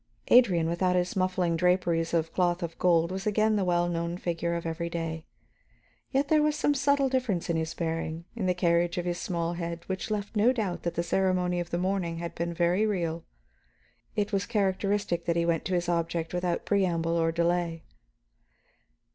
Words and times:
Adrian 0.29 0.67
without 0.67 0.95
his 0.95 1.15
muffling 1.15 1.55
draperies 1.55 2.11
of 2.11 2.33
cloth 2.33 2.63
of 2.63 2.75
gold 2.79 3.11
was 3.11 3.27
again 3.27 3.55
the 3.55 3.63
well 3.63 3.87
known 3.87 4.17
figure 4.17 4.55
of 4.55 4.65
every 4.65 4.89
day. 4.89 5.27
Yet 6.09 6.27
there 6.27 6.41
was 6.41 6.55
some 6.55 6.73
subtle 6.73 7.07
difference 7.07 7.51
in 7.51 7.55
his 7.55 7.75
bearing, 7.75 8.25
in 8.35 8.47
the 8.47 8.55
carriage 8.55 8.97
of 8.97 9.05
his 9.05 9.19
small 9.19 9.53
head, 9.53 9.83
which 9.85 10.09
left 10.09 10.35
no 10.35 10.53
doubt 10.53 10.81
that 10.81 10.95
the 10.95 11.03
ceremony 11.03 11.59
of 11.59 11.69
the 11.69 11.77
morning 11.77 12.17
had 12.17 12.33
been 12.33 12.51
very 12.51 12.83
real. 12.87 13.25
It 14.15 14.33
was 14.33 14.47
characteristic 14.47 15.25
that 15.25 15.35
he 15.35 15.45
went 15.45 15.65
to 15.65 15.75
his 15.75 15.87
object 15.87 16.33
without 16.33 16.65
preamble 16.65 17.15
or 17.15 17.31
delay. 17.31 17.83